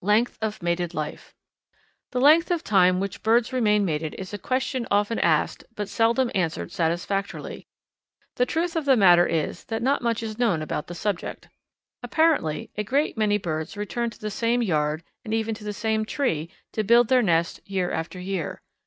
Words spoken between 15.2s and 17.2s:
and even to the same tree to build their